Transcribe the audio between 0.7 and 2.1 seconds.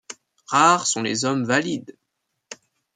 sont les hommes valides.